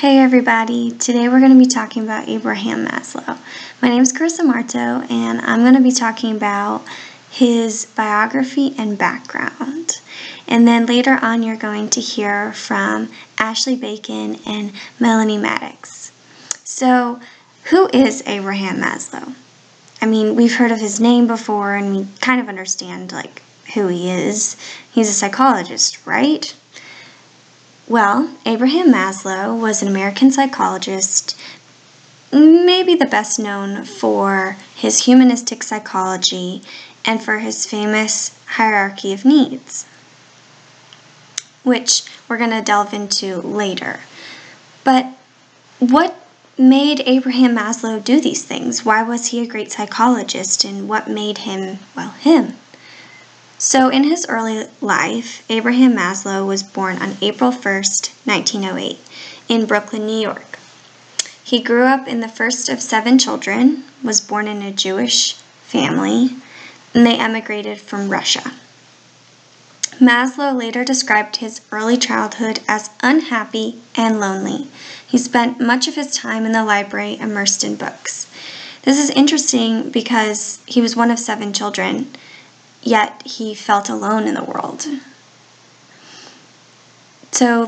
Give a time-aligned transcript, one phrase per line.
[0.00, 3.38] Hey everybody, today we're going to be talking about Abraham Maslow.
[3.82, 6.86] My name is Carissa Marto and I'm going to be talking about
[7.30, 10.00] his biography and background.
[10.48, 16.12] And then later on you're going to hear from Ashley Bacon and Melanie Maddox.
[16.64, 17.20] So,
[17.64, 19.34] who is Abraham Maslow?
[20.00, 23.42] I mean, we've heard of his name before and we kind of understand like
[23.74, 24.56] who he is.
[24.90, 26.54] He's a psychologist, right?
[27.90, 31.36] Well, Abraham Maslow was an American psychologist,
[32.32, 36.62] maybe the best known for his humanistic psychology
[37.04, 39.86] and for his famous hierarchy of needs,
[41.64, 43.98] which we're going to delve into later.
[44.84, 45.06] But
[45.80, 46.14] what
[46.56, 48.84] made Abraham Maslow do these things?
[48.84, 52.56] Why was he a great psychologist and what made him, well, him?
[53.62, 58.98] So, in his early life, Abraham Maslow was born on April 1st, 1908,
[59.50, 60.58] in Brooklyn, New York.
[61.44, 65.34] He grew up in the first of seven children, was born in a Jewish
[65.66, 66.30] family,
[66.94, 68.54] and they emigrated from Russia.
[70.00, 74.68] Maslow later described his early childhood as unhappy and lonely.
[75.06, 78.26] He spent much of his time in the library immersed in books.
[78.84, 82.10] This is interesting because he was one of seven children
[82.82, 84.86] yet he felt alone in the world.
[87.32, 87.66] So,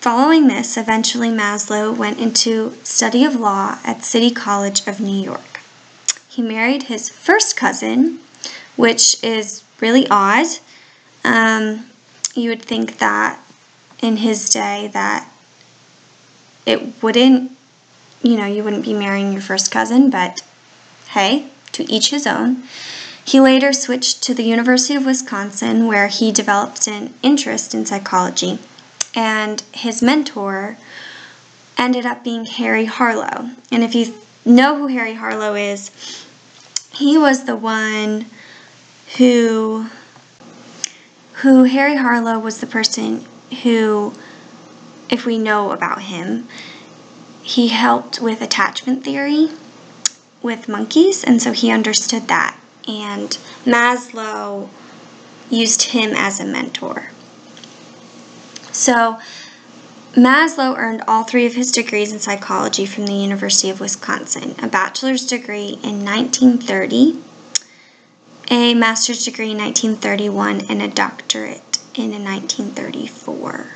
[0.00, 5.60] following this, eventually Maslow went into study of law at City College of New York.
[6.28, 8.20] He married his first cousin,
[8.76, 10.46] which is really odd.
[11.24, 11.86] Um,
[12.34, 13.40] you would think that
[14.00, 15.30] in his day that
[16.66, 17.52] it wouldn't,
[18.22, 20.42] you know, you wouldn't be marrying your first cousin, but
[21.08, 22.62] hey, to each his own.
[23.24, 28.58] He later switched to the University of Wisconsin, where he developed an interest in psychology,
[29.14, 30.76] and his mentor
[31.76, 33.50] ended up being Harry Harlow.
[33.70, 35.90] And if you know who Harry Harlow is,
[36.92, 38.26] he was the one
[39.16, 39.86] who
[41.34, 43.24] who Harry Harlow was the person
[43.62, 44.12] who
[45.08, 46.46] if we know about him,
[47.42, 49.48] he helped with attachment theory
[50.42, 54.68] with monkeys, and so he understood that and Maslow
[55.50, 57.10] used him as a mentor.
[58.72, 59.18] So,
[60.14, 64.68] Maslow earned all three of his degrees in psychology from the University of Wisconsin a
[64.68, 67.22] bachelor's degree in 1930,
[68.50, 73.66] a master's degree in 1931, and a doctorate in 1934.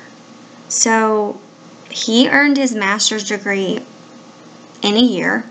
[0.67, 1.39] So,
[1.89, 3.85] he earned his master's degree
[4.81, 5.45] in a year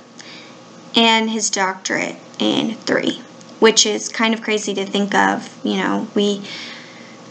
[0.95, 3.24] and his doctorate in three
[3.65, 5.59] which is kind of crazy to think of.
[5.65, 6.43] You know, we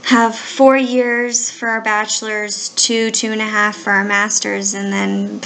[0.06, 4.92] have four years for our bachelor's, two, two and a half for our master's, and
[4.92, 5.42] then,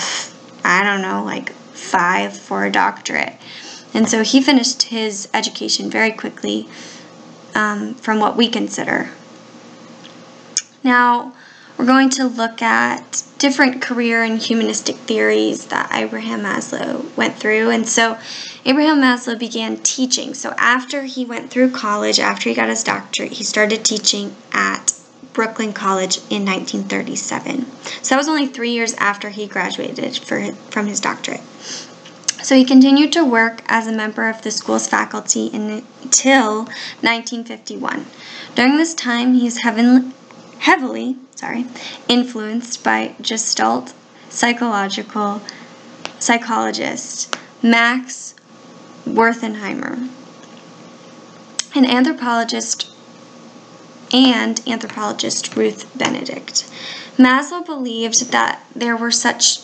[0.63, 3.33] I don't know, like five for a doctorate.
[3.93, 6.69] And so he finished his education very quickly
[7.53, 9.09] um, from what we consider.
[10.85, 11.33] Now,
[11.77, 17.69] we're going to look at different career and humanistic theories that Abraham Maslow went through.
[17.69, 18.17] And so
[18.65, 20.33] Abraham Maslow began teaching.
[20.33, 24.93] So after he went through college, after he got his doctorate, he started teaching at
[25.33, 27.65] Brooklyn College in 1937.
[28.01, 31.43] So that was only three years after he graduated for, from his doctorate.
[32.41, 36.65] So he continued to work as a member of the school's faculty until
[37.01, 38.05] 1951.
[38.55, 40.11] During this time, he is heavily,
[40.67, 41.65] heavily sorry,
[42.09, 43.93] influenced by Gestalt
[44.29, 45.41] psychological
[46.19, 48.33] psychologist Max
[49.05, 50.09] Wertheimer,
[51.73, 52.91] an anthropologist
[54.11, 56.69] and anthropologist Ruth Benedict.
[57.17, 59.59] Maslow believed that there were such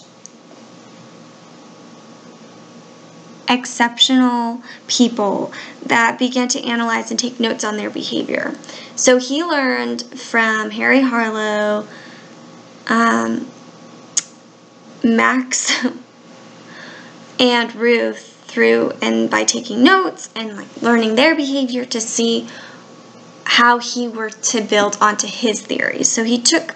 [3.49, 5.51] exceptional people
[5.85, 8.53] that began to analyze and take notes on their behavior.
[8.95, 11.87] So he learned from Harry Harlow,
[12.87, 13.47] um,
[15.03, 15.85] Max,
[17.39, 22.47] and Ruth through and by taking notes and like learning their behavior to see
[23.45, 26.09] how he were to build onto his theories.
[26.09, 26.75] So he took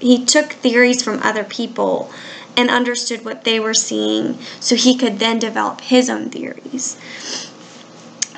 [0.00, 2.10] he took theories from other people
[2.56, 6.96] and understood what they were seeing so he could then develop his own theories.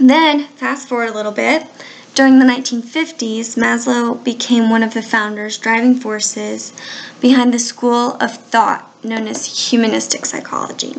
[0.00, 1.66] Then, fast forward a little bit,
[2.14, 6.72] during the 1950s, Maslow became one of the founders, driving forces
[7.20, 10.94] behind the school of thought known as humanistic psychology,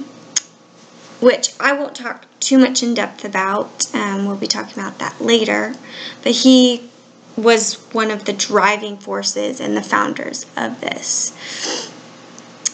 [1.20, 3.94] which I won't talk too much in depth about.
[3.96, 5.74] Um, we'll be talking about that later.
[6.22, 6.88] But he
[7.36, 11.92] was one of the driving forces and the founders of this.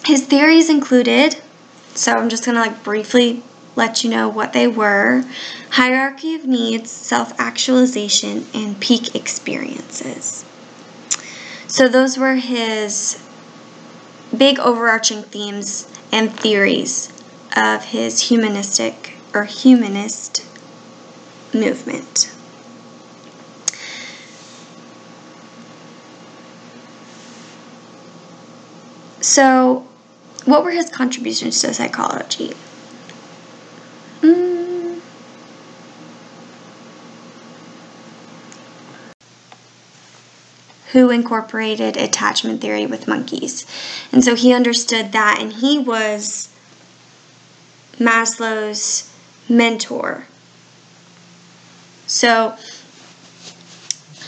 [0.06, 1.42] His theories included,
[1.96, 3.44] so I'm just going to like briefly
[3.76, 5.24] let you know what they were
[5.72, 10.46] hierarchy of needs, self actualization, and peak experiences.
[11.68, 13.18] So, those were his
[14.36, 17.12] big overarching themes and theories
[17.56, 20.46] of his humanistic or humanist
[21.54, 22.32] movement.
[29.22, 29.88] So,
[30.46, 32.54] what were his contributions to psychology?
[34.22, 35.00] Mm.
[40.92, 43.66] Who incorporated attachment theory with monkeys.
[44.12, 46.50] And so he understood that, and he was
[47.98, 49.12] Maslow's
[49.50, 50.28] mentor.
[52.06, 52.58] So,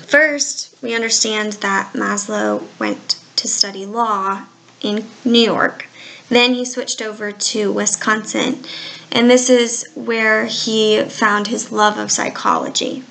[0.07, 4.45] first, we understand that Maslow went to study law
[4.81, 5.88] in New York.
[6.30, 8.63] Then he switched over to Wisconsin,
[9.12, 13.04] and this is where he found his love of psychology.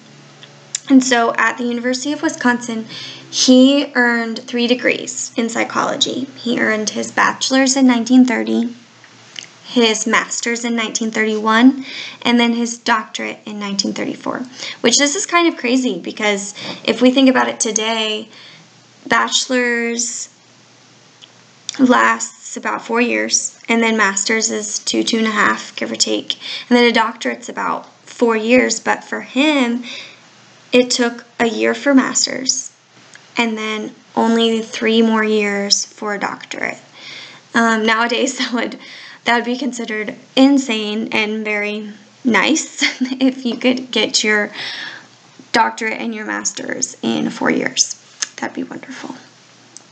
[0.89, 2.87] And so at the University of Wisconsin,
[3.31, 6.27] he earned three degrees in psychology.
[6.37, 8.75] He earned his bachelor's in 1930,
[9.65, 11.85] his master's in 1931,
[12.23, 14.43] and then his doctorate in 1934.
[14.83, 18.29] Which this is kind of crazy because if we think about it today,
[19.07, 20.29] bachelor's
[21.79, 25.97] lasts about four years, and then master's is two, two and a half, give or
[25.97, 28.81] take, and then a doctorate's about four years.
[28.81, 29.85] But for him,
[30.73, 32.73] it took a year for master's,
[33.37, 36.79] and then only three more years for a doctorate.
[37.55, 38.79] Um, nowadays, that would
[39.25, 41.93] that would be considered insane and very
[42.25, 42.83] nice
[43.21, 44.51] if you could get your
[45.53, 47.95] doctorate and your master's in four years.
[48.37, 49.17] That'd be wonderful.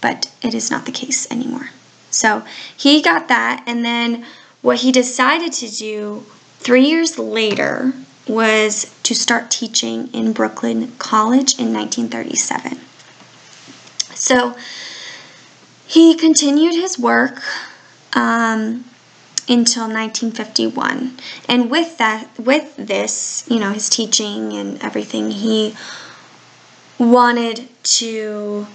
[0.00, 1.70] But it is not the case anymore.
[2.12, 2.44] So
[2.76, 4.24] he got that, and then
[4.60, 6.24] what he decided to do
[6.60, 7.92] three years later
[8.28, 12.78] was to start teaching in Brooklyn College in 1937.
[14.14, 14.54] So
[15.86, 17.42] he continued his work
[18.12, 18.84] um,
[19.48, 21.18] until 1951.
[21.48, 25.74] And with that, with this, you know, his teaching and everything, he
[26.98, 28.66] wanted to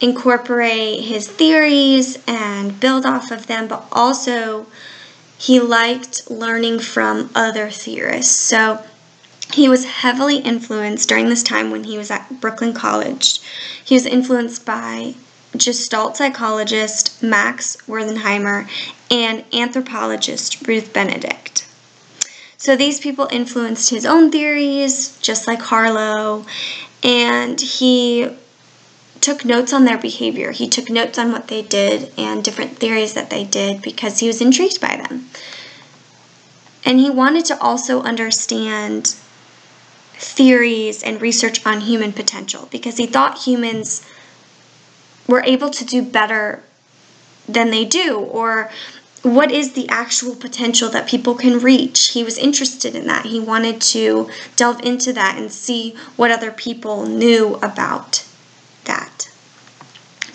[0.00, 4.66] incorporate his theories and build off of them, but also
[5.38, 8.34] he liked learning from other theorists.
[8.34, 8.84] So
[9.52, 13.40] he was heavily influenced during this time when he was at Brooklyn College.
[13.84, 15.14] He was influenced by
[15.56, 18.68] Gestalt psychologist Max Wertheimer
[19.10, 21.66] and anthropologist Ruth Benedict.
[22.58, 26.44] So these people influenced his own theories, just like Harlow,
[27.02, 28.30] and he
[29.20, 30.52] took notes on their behavior.
[30.52, 34.26] He took notes on what they did and different theories that they did because he
[34.26, 35.28] was intrigued by them.
[36.84, 39.16] And he wanted to also understand
[40.14, 44.06] theories and research on human potential because he thought humans
[45.26, 46.62] were able to do better
[47.48, 48.70] than they do or
[49.22, 52.12] what is the actual potential that people can reach?
[52.12, 53.26] He was interested in that.
[53.26, 58.25] He wanted to delve into that and see what other people knew about.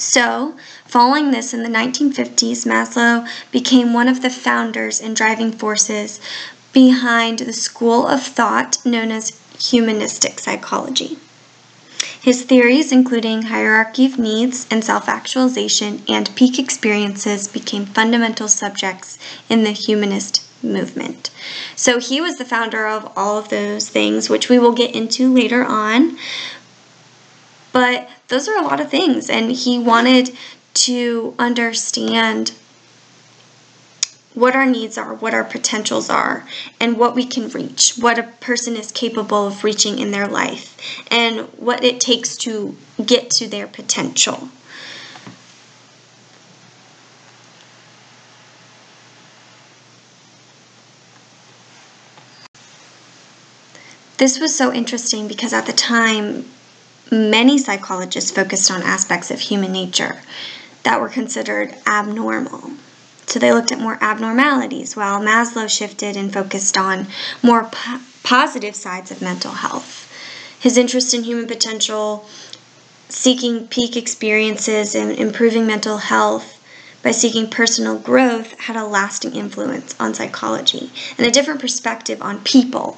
[0.01, 0.55] So,
[0.87, 6.19] following this in the 1950s, Maslow became one of the founders and driving forces
[6.73, 11.19] behind the school of thought known as humanistic psychology.
[12.19, 19.19] His theories, including hierarchy of needs and self actualization and peak experiences, became fundamental subjects
[19.49, 21.29] in the humanist movement.
[21.75, 25.31] So he was the founder of all of those things, which we will get into
[25.31, 26.17] later on.
[27.71, 30.35] But those are a lot of things, and he wanted
[30.73, 32.53] to understand
[34.33, 36.47] what our needs are, what our potentials are,
[36.79, 40.77] and what we can reach, what a person is capable of reaching in their life,
[41.11, 44.47] and what it takes to get to their potential.
[54.17, 56.45] This was so interesting because at the time,
[57.11, 60.21] many psychologists focused on aspects of human nature
[60.83, 62.71] that were considered abnormal.
[63.27, 67.07] So they looked at more abnormalities, while Maslow shifted and focused on
[67.43, 70.07] more po positive sides of mental health.
[70.59, 72.27] His interest in human potential,
[73.09, 76.59] seeking peak experiences, and improving mental health
[77.03, 82.43] by seeking personal growth had a lasting influence on psychology and a different perspective on
[82.43, 82.97] people.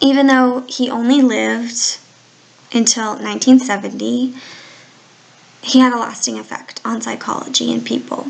[0.00, 1.98] Even though he only lived
[2.72, 4.34] until 1970,
[5.62, 8.28] he had a lasting effect on psychology and people.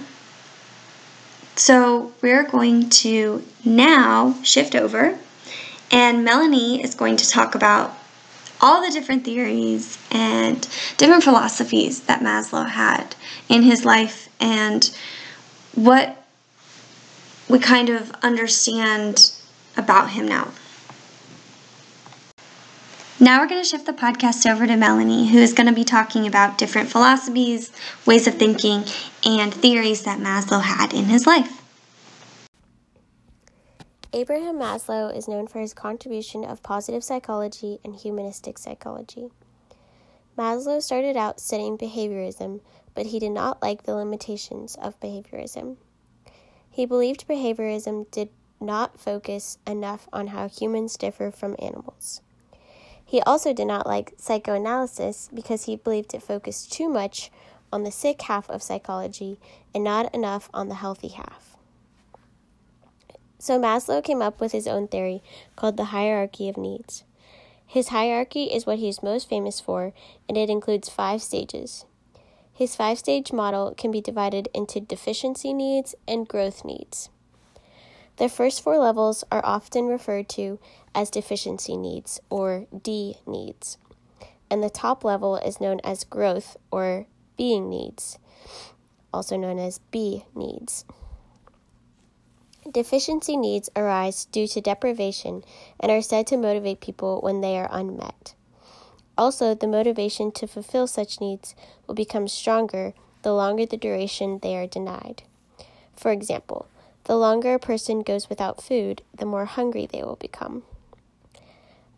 [1.54, 5.18] So we're going to now shift over,
[5.90, 7.96] and Melanie is going to talk about
[8.60, 13.14] all the different theories and different philosophies that Maslow had
[13.48, 14.90] in his life and
[15.74, 16.24] what
[17.48, 19.32] we kind of understand
[19.76, 20.48] about him now.
[23.22, 25.84] Now we're going to shift the podcast over to Melanie, who is going to be
[25.84, 27.70] talking about different philosophies,
[28.06, 28.84] ways of thinking,
[29.26, 31.60] and theories that Maslow had in his life.
[34.14, 39.28] Abraham Maslow is known for his contribution of positive psychology and humanistic psychology.
[40.38, 42.62] Maslow started out studying behaviorism,
[42.94, 45.76] but he did not like the limitations of behaviorism.
[46.70, 48.30] He believed behaviorism did
[48.62, 52.22] not focus enough on how humans differ from animals.
[53.10, 57.32] He also did not like psychoanalysis because he believed it focused too much
[57.72, 59.40] on the sick half of psychology
[59.74, 61.56] and not enough on the healthy half.
[63.36, 65.24] So Maslow came up with his own theory
[65.56, 67.02] called the hierarchy of needs.
[67.66, 69.92] His hierarchy is what he is most famous for,
[70.28, 71.86] and it includes five stages.
[72.54, 77.10] His five stage model can be divided into deficiency needs and growth needs.
[78.20, 80.58] The first four levels are often referred to
[80.94, 83.78] as deficiency needs or D needs,
[84.50, 87.06] and the top level is known as growth or
[87.38, 88.18] being needs,
[89.10, 90.84] also known as B needs.
[92.70, 95.42] Deficiency needs arise due to deprivation
[95.80, 98.34] and are said to motivate people when they are unmet.
[99.16, 101.54] Also, the motivation to fulfill such needs
[101.86, 105.22] will become stronger the longer the duration they are denied.
[105.96, 106.66] For example,
[107.10, 110.62] the longer a person goes without food, the more hungry they will become.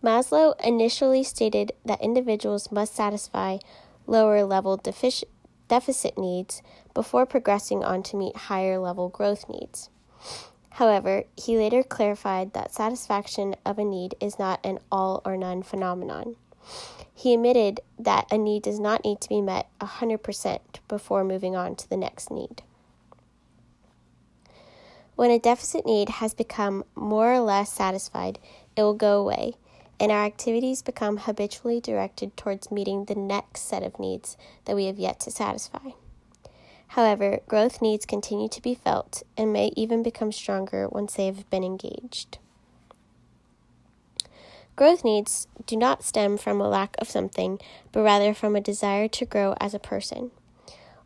[0.03, 3.59] Maslow initially stated that individuals must satisfy
[4.07, 5.25] lower level defic-
[5.69, 6.63] deficit needs
[6.95, 9.91] before progressing on to meet higher level growth needs.
[10.71, 15.63] However, he later clarified that satisfaction of a need is not an all or none
[15.63, 16.37] phenomenon.
[17.15, 21.77] He admitted that a need does not need to be met 100% before moving on
[21.77, 22.63] to the next need.
[25.15, 28.39] When a deficit need has become more or less satisfied,
[28.77, 29.55] it will go away,
[30.01, 34.87] and our activities become habitually directed towards meeting the next set of needs that we
[34.87, 35.91] have yet to satisfy.
[36.89, 41.49] However, growth needs continue to be felt and may even become stronger once they have
[41.49, 42.39] been engaged.
[44.77, 47.61] Growth needs do not stem from a lack of something,
[47.93, 50.31] but rather from a desire to grow as a person.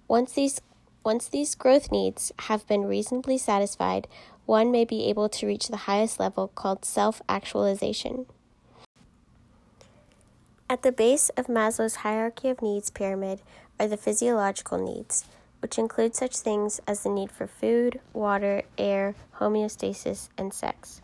[0.09, 0.61] Once these
[1.07, 4.09] once these growth needs have been reasonably satisfied,
[4.45, 8.27] one may be able to reach the highest level called self actualization.
[10.69, 13.41] At the base of Maslow's hierarchy of needs pyramid
[13.79, 15.25] are the physiological needs,
[15.61, 21.03] which include such things as the need for food, water, air, homeostasis, and sex.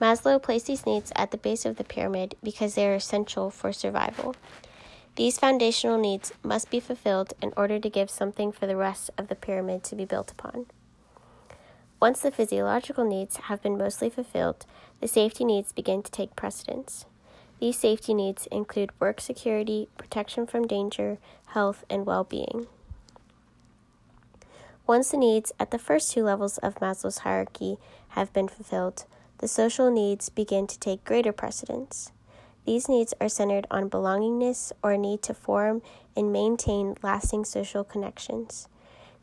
[0.00, 3.74] Maslow placed these needs at the base of the pyramid because they are essential for
[3.74, 4.34] survival.
[5.18, 9.26] These foundational needs must be fulfilled in order to give something for the rest of
[9.26, 10.66] the pyramid to be built upon.
[11.98, 14.64] Once the physiological needs have been mostly fulfilled,
[15.00, 17.04] the safety needs begin to take precedence.
[17.58, 22.68] These safety needs include work security, protection from danger, health, and well being.
[24.86, 27.76] Once the needs at the first two levels of Maslow's hierarchy
[28.10, 29.04] have been fulfilled,
[29.38, 32.12] the social needs begin to take greater precedence.
[32.68, 35.80] These needs are centered on belongingness or need to form
[36.14, 38.68] and maintain lasting social connections.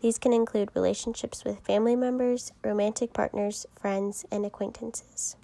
[0.02, 5.36] These can include relationships with family members, romantic partners, friends, and acquaintances.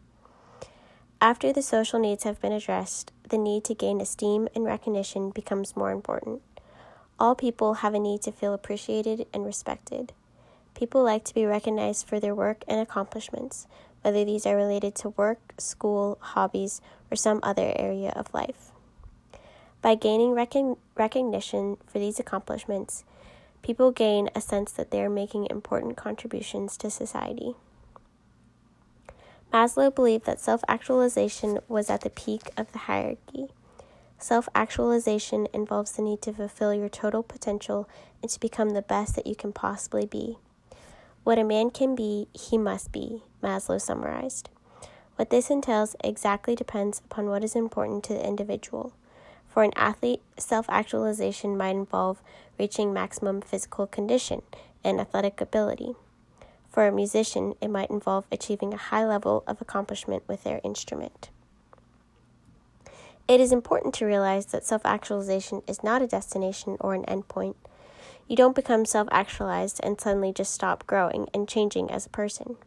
[1.21, 5.75] After the social needs have been addressed, the need to gain esteem and recognition becomes
[5.75, 6.41] more important.
[7.19, 10.11] All people have a need to feel appreciated and respected.
[10.73, 13.67] People like to be recognized for their work and accomplishments,
[14.01, 16.81] whether these are related to work, school, hobbies,
[17.11, 18.71] or some other area of life.
[19.81, 23.03] By gaining recon- recognition for these accomplishments,
[23.61, 27.55] people gain a sense that they are making important contributions to society.
[29.51, 33.49] Maslow believed that self actualization was at the peak of the hierarchy.
[34.17, 37.89] Self actualization involves the need to fulfill your total potential
[38.21, 40.37] and to become the best that you can possibly be.
[41.23, 44.49] What a man can be, he must be, Maslow summarized.
[45.17, 48.93] What this entails exactly depends upon what is important to the individual.
[49.47, 52.23] For an athlete, self actualization might involve
[52.57, 54.41] reaching maximum physical condition
[54.83, 55.93] and athletic ability.
[56.69, 61.29] For a musician, it might involve achieving a high level of accomplishment with their instrument.
[63.27, 67.55] It is important to realize that self actualization is not a destination or an endpoint.
[68.27, 72.57] You don't become self actualized and suddenly just stop growing and changing as a person.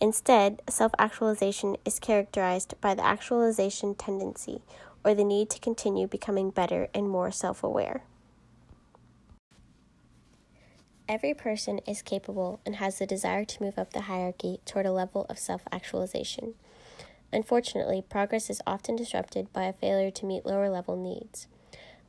[0.00, 4.62] Instead, self actualization is characterized by the actualization tendency
[5.04, 8.02] or the need to continue becoming better and more self aware.
[11.06, 14.92] Every person is capable and has the desire to move up the hierarchy toward a
[14.92, 16.54] level of self actualization.
[17.30, 21.46] Unfortunately, progress is often disrupted by a failure to meet lower level needs.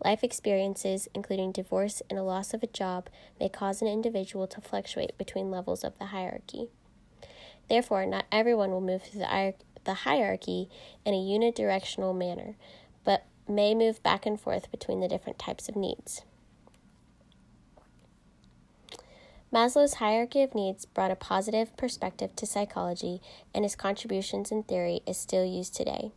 [0.03, 3.09] Life experiences, including divorce and a loss of a job,
[3.39, 6.67] may cause an individual to fluctuate between levels of the hierarchy.
[7.69, 9.21] Therefore, not everyone will move through
[9.83, 10.69] the hierarchy
[11.05, 12.55] in a unidirectional manner,
[13.03, 16.21] but may move back and forth between the different types of needs.
[19.51, 23.21] Maslow's hierarchy of needs brought a positive perspective to psychology,
[23.53, 26.11] and his contributions in theory is still used today.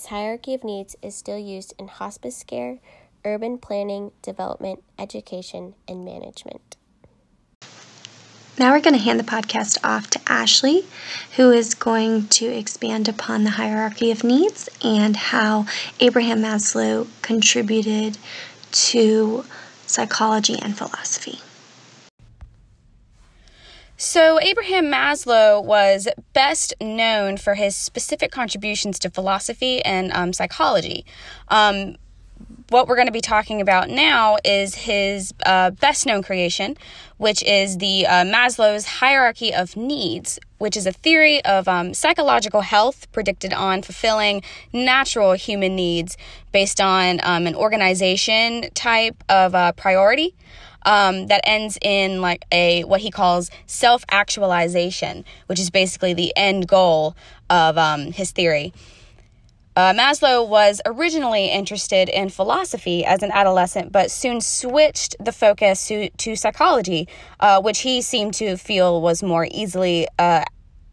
[0.00, 2.78] His hierarchy of needs is still used in hospice care,
[3.22, 6.78] urban planning, development, education, and management.
[8.58, 10.86] Now we're going to hand the podcast off to Ashley,
[11.36, 15.66] who is going to expand upon the hierarchy of needs and how
[16.00, 18.16] Abraham Maslow contributed
[18.72, 19.44] to
[19.84, 21.40] psychology and philosophy.
[24.02, 31.04] So, Abraham Maslow was best known for his specific contributions to philosophy and um, psychology.
[31.48, 31.96] Um,
[32.70, 36.78] what we're going to be talking about now is his uh, best known creation,
[37.18, 42.62] which is the uh, Maslow's hierarchy of needs, which is a theory of um, psychological
[42.62, 44.42] health predicted on fulfilling
[44.72, 46.16] natural human needs
[46.52, 50.34] based on um, an organization type of uh, priority.
[50.82, 56.32] Um, that ends in like a what he calls self actualization, which is basically the
[56.36, 57.14] end goal
[57.50, 58.72] of um, his theory.
[59.76, 65.86] Uh, Maslow was originally interested in philosophy as an adolescent, but soon switched the focus
[65.88, 67.06] to, to psychology,
[67.38, 70.44] uh, which he seemed to feel was more easily uh,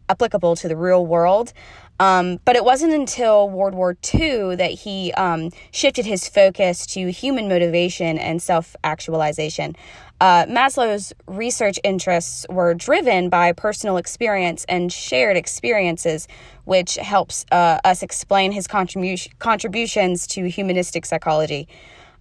[0.09, 1.53] applicable to the real world.
[1.99, 7.11] Um, but it wasn't until World War II that he um, shifted his focus to
[7.11, 9.75] human motivation and self actualization.
[10.19, 16.27] Uh, Maslow's research interests were driven by personal experience and shared experiences,
[16.65, 21.67] which helps uh, us explain his contribu- contributions to humanistic psychology.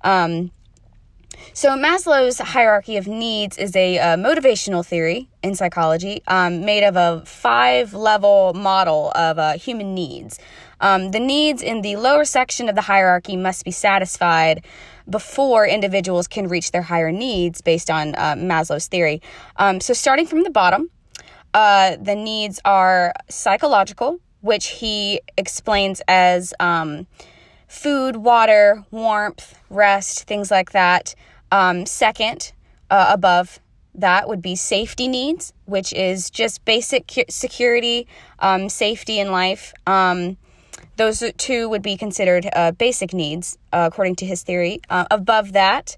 [0.02, 0.50] Um,
[1.52, 6.96] so, Maslow's hierarchy of needs is a uh, motivational theory in psychology um, made of
[6.96, 10.38] a five level model of uh, human needs.
[10.80, 14.64] Um, the needs in the lower section of the hierarchy must be satisfied
[15.08, 19.22] before individuals can reach their higher needs based on uh, Maslow's theory.
[19.56, 20.90] Um, so, starting from the bottom,
[21.54, 27.06] uh, the needs are psychological, which he explains as um,
[27.66, 31.14] food, water, warmth, rest, things like that.
[31.52, 32.52] Um, second,
[32.90, 33.60] uh, above
[33.94, 38.06] that would be safety needs, which is just basic security,
[38.38, 39.72] um, safety in life.
[39.86, 40.36] Um,
[40.96, 44.80] those two would be considered uh, basic needs, uh, according to his theory.
[44.88, 45.96] Uh, above that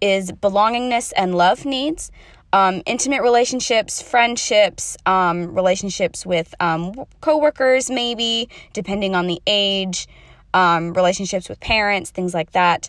[0.00, 2.10] is belongingness and love needs,
[2.52, 10.08] um, intimate relationships, friendships, um, relationships with um, coworkers, maybe depending on the age,
[10.54, 12.88] um, relationships with parents, things like that.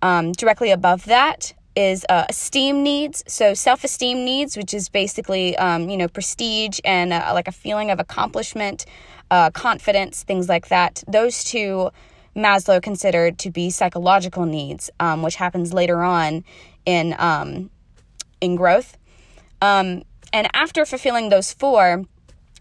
[0.00, 5.56] Um, directly above that is uh, esteem needs, so self esteem needs, which is basically
[5.58, 8.86] um, you know prestige and uh, like a feeling of accomplishment
[9.30, 11.02] uh, confidence, things like that.
[11.06, 11.90] Those two
[12.36, 16.44] Maslow considered to be psychological needs, um, which happens later on
[16.86, 17.70] in um,
[18.40, 18.96] in growth.
[19.60, 22.04] Um, and after fulfilling those four,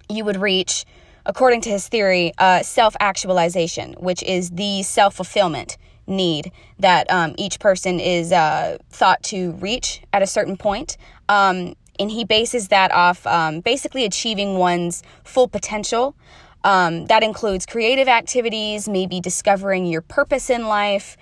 [0.09, 0.85] you would reach,
[1.27, 7.35] according to his theory, uh, self actualization, which is the self fulfillment need that um,
[7.37, 10.97] each person is uh, thought to reach at a certain point.
[11.29, 16.15] Um, and he bases that off um, basically achieving one's full potential
[16.63, 21.15] um, that includes creative activities, maybe discovering your purpose in life,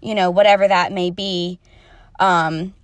[0.00, 1.58] you know, whatever that may be.
[2.20, 2.74] Um,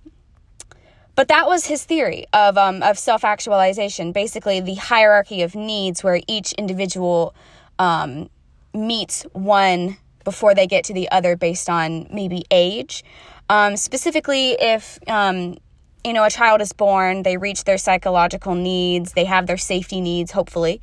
[1.19, 6.01] but that was his theory of, um, of self actualization, basically, the hierarchy of needs
[6.01, 7.35] where each individual
[7.77, 8.29] um,
[8.73, 13.03] meets one before they get to the other based on maybe age.
[13.49, 15.57] Um, specifically, if um,
[16.05, 19.99] you know a child is born, they reach their psychological needs, they have their safety
[19.99, 20.79] needs, hopefully.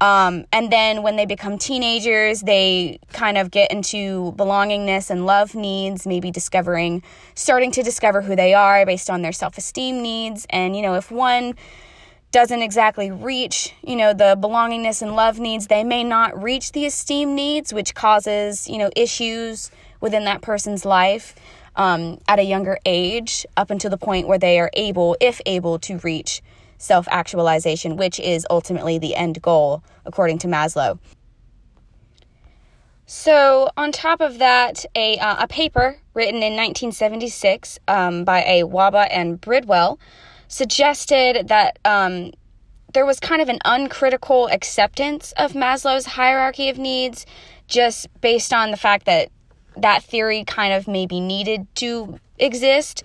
[0.00, 5.54] Um, and then when they become teenagers, they kind of get into belongingness and love
[5.54, 7.02] needs, maybe discovering,
[7.34, 10.46] starting to discover who they are based on their self esteem needs.
[10.50, 11.54] And, you know, if one
[12.30, 15.68] doesn't exactly reach, you know, the belongingness and love needs.
[15.68, 19.70] They may not reach the esteem needs, which causes, you know, issues
[20.02, 21.34] within that person's life
[21.76, 25.78] um, at a younger age, up until the point where they are able, if able,
[25.78, 26.42] to reach
[26.78, 30.98] self actualization, which is ultimately the end goal, according to Maslow.
[33.08, 38.62] So, on top of that, a, uh, a paper written in 1976 um, by a
[38.64, 40.00] Wahba and Bridwell
[40.48, 42.32] suggested that um,
[42.94, 47.26] there was kind of an uncritical acceptance of Maslow's hierarchy of needs
[47.68, 49.28] just based on the fact that
[49.76, 53.02] that theory kind of maybe needed to exist.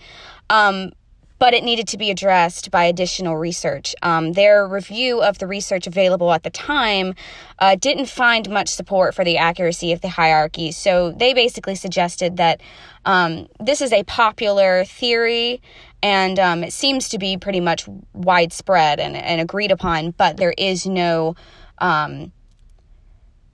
[0.49, 0.93] Um,
[1.41, 3.95] but it needed to be addressed by additional research.
[4.03, 7.15] Um, their review of the research available at the time
[7.57, 12.37] uh, didn't find much support for the accuracy of the hierarchy, so they basically suggested
[12.37, 12.61] that
[13.05, 15.63] um, this is a popular theory
[16.03, 20.53] and um, it seems to be pretty much widespread and, and agreed upon, but there
[20.59, 21.35] is no
[21.79, 22.31] um,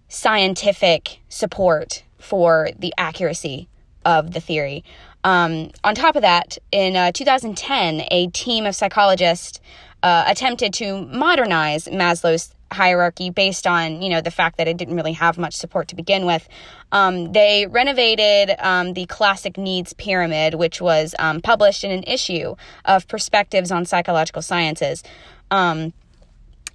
[0.10, 3.70] scientific support for the accuracy
[4.04, 4.84] of the theory.
[5.28, 9.60] Um, on top of that, in uh, 2010, a team of psychologists
[10.02, 14.96] uh, attempted to modernize Maslow's hierarchy based on you know the fact that it didn't
[14.96, 16.48] really have much support to begin with.
[16.94, 22.56] Um, they renovated um, the classic needs pyramid, which was um, published in an issue
[22.86, 25.04] of Perspectives on Psychological Sciences.
[25.52, 25.92] Um,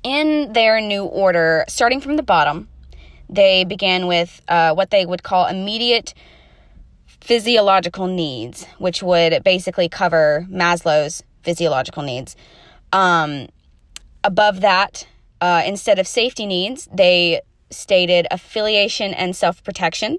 [0.02, 2.68] in their new order, starting from the bottom,
[3.30, 6.12] they began with uh, what they would call immediate
[7.22, 12.34] physiological needs, which would basically cover Maslow's physiological needs.
[12.92, 13.48] Um,
[14.24, 15.06] above that,
[15.40, 20.18] uh, instead of safety needs, they stated affiliation and self protection.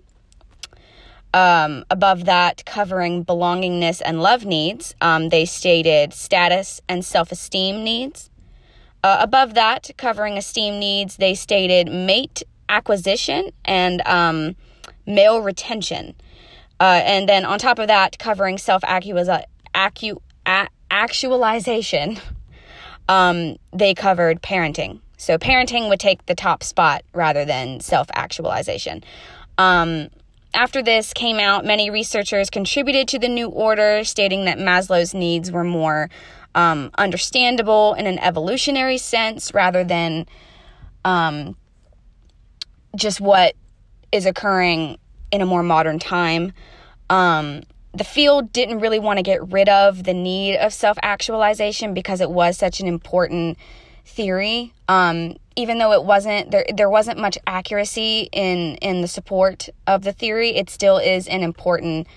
[1.33, 7.83] Um, above that, covering belongingness and love needs, um, they stated status and self esteem
[7.83, 8.29] needs.
[9.03, 14.55] Uh, above that, covering esteem needs, they stated mate acquisition and um,
[15.05, 16.15] mate retention.
[16.79, 20.19] Uh, and then on top of that, covering self acu-
[20.91, 22.19] actualization,
[23.09, 24.99] um, they covered parenting.
[25.17, 29.03] So parenting would take the top spot rather than self actualization.
[29.57, 30.09] Um,
[30.53, 35.51] after this came out, many researchers contributed to the new order, stating that Maslow's needs
[35.51, 36.09] were more
[36.55, 40.27] um, understandable in an evolutionary sense rather than
[41.05, 41.55] um,
[42.95, 43.55] just what
[44.11, 44.97] is occurring
[45.33, 46.53] in a more modern time.
[47.09, 51.93] Um, the field didn't really want to get rid of the need of self actualization
[51.93, 53.57] because it was such an important
[54.05, 54.73] theory.
[54.87, 60.03] Um, even though it wasn't there, there wasn't much accuracy in in the support of
[60.03, 60.55] the theory.
[60.55, 62.07] It still is an important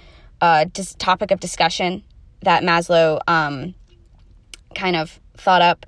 [0.42, 2.04] uh, dis- topic of discussion
[2.42, 3.74] that Maslow um,
[4.74, 5.86] kind of thought up.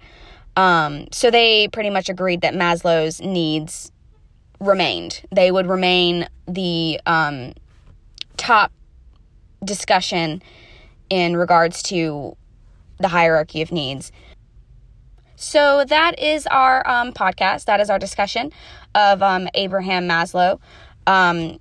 [0.57, 3.93] Um, so they pretty much agreed that Maslow's needs
[4.61, 5.23] remained.
[5.31, 7.55] They would remain the um,
[8.37, 8.73] top
[9.65, 10.43] discussion
[11.11, 12.37] in regards to
[12.99, 14.13] the hierarchy of needs.
[15.37, 17.67] So that is our um, podcast.
[17.67, 18.53] That is our discussion
[18.95, 20.59] of um, Abraham Maslow,
[21.07, 21.61] um,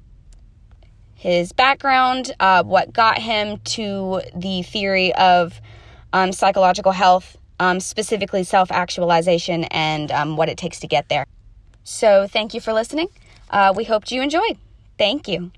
[1.13, 5.61] his background, uh, what got him to the theory of
[6.11, 11.25] um, psychological health, um, specifically self actualization, and um, what it takes to get there.
[11.89, 13.07] So, thank you for listening.
[13.49, 14.57] Uh, we hoped you enjoyed.
[14.97, 15.51] Thank you.